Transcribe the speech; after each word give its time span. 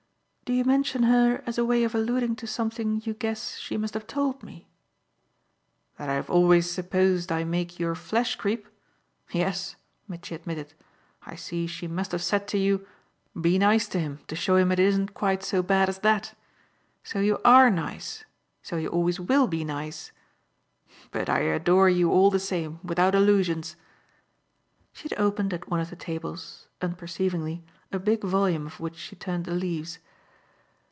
"Do 0.43 0.57
you 0.57 0.65
mention 0.65 1.03
her 1.03 1.41
as 1.45 1.57
a 1.57 1.63
way 1.63 1.85
of 1.85 1.95
alluding 1.95 2.35
to 2.35 2.45
something 2.45 3.01
you 3.05 3.13
guess 3.13 3.55
she 3.55 3.77
must 3.77 3.93
have 3.93 4.05
told 4.05 4.43
me?" 4.43 4.67
"That 5.97 6.09
I've 6.09 6.29
always 6.29 6.69
supposed 6.69 7.31
I 7.31 7.45
make 7.45 7.79
your 7.79 7.95
flesh 7.95 8.35
creep? 8.35 8.67
Yes," 9.31 9.77
Mitchy 10.09 10.35
admitted; 10.35 10.73
"I 11.25 11.35
see 11.37 11.67
she 11.67 11.87
must 11.87 12.11
have 12.11 12.21
said 12.21 12.49
to 12.49 12.57
you: 12.57 12.85
'Be 13.39 13.57
nice 13.59 13.87
to 13.87 13.99
him, 14.01 14.19
to 14.27 14.35
show 14.35 14.57
him 14.57 14.73
it 14.73 14.79
isn't 14.79 15.13
quite 15.13 15.41
so 15.41 15.63
bad 15.63 15.87
as 15.87 15.99
that!' 15.99 16.35
So 17.01 17.19
you 17.21 17.39
ARE 17.45 17.69
nice 17.71 18.25
so 18.61 18.75
you 18.75 18.89
always 18.89 19.21
WILL 19.21 19.47
be 19.47 19.63
nice. 19.63 20.11
But 21.11 21.29
I 21.29 21.39
adore 21.43 21.89
you, 21.89 22.11
all 22.11 22.29
the 22.29 22.39
same, 22.39 22.81
without 22.83 23.15
illusions." 23.15 23.77
She 24.91 25.03
had 25.03 25.17
opened 25.17 25.53
at 25.53 25.69
one 25.69 25.79
of 25.79 25.89
the 25.89 25.95
tables, 25.95 26.67
unperceivingly, 26.81 27.63
a 27.93 27.99
big 27.99 28.21
volume 28.23 28.65
of 28.67 28.81
which 28.81 28.97
she 28.97 29.15
turned 29.15 29.45
the 29.45 29.53
leaves. 29.53 29.99